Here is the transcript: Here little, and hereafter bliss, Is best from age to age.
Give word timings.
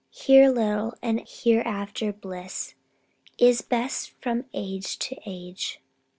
Here 0.09 0.49
little, 0.49 0.95
and 1.03 1.21
hereafter 1.27 2.11
bliss, 2.11 2.73
Is 3.37 3.61
best 3.61 4.09
from 4.19 4.45
age 4.51 4.97
to 4.97 5.15
age. 5.27 5.79